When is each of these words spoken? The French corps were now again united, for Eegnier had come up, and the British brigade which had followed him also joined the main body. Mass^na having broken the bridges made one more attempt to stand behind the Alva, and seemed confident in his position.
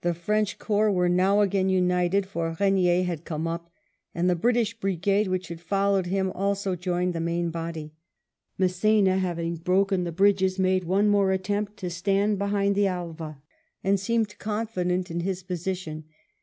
The 0.00 0.14
French 0.14 0.58
corps 0.58 0.90
were 0.90 1.10
now 1.10 1.42
again 1.42 1.68
united, 1.68 2.24
for 2.24 2.54
Eegnier 2.58 3.04
had 3.04 3.26
come 3.26 3.46
up, 3.46 3.68
and 4.14 4.30
the 4.30 4.34
British 4.34 4.72
brigade 4.72 5.28
which 5.28 5.48
had 5.48 5.60
followed 5.60 6.06
him 6.06 6.30
also 6.32 6.74
joined 6.74 7.12
the 7.12 7.20
main 7.20 7.50
body. 7.50 7.92
Mass^na 8.58 9.18
having 9.18 9.56
broken 9.56 10.04
the 10.04 10.10
bridges 10.10 10.58
made 10.58 10.84
one 10.84 11.06
more 11.08 11.32
attempt 11.32 11.76
to 11.80 11.90
stand 11.90 12.38
behind 12.38 12.76
the 12.76 12.86
Alva, 12.86 13.42
and 13.84 14.00
seemed 14.00 14.38
confident 14.38 15.10
in 15.10 15.20
his 15.20 15.42
position. 15.42 16.04